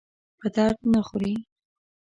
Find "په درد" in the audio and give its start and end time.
0.39-0.79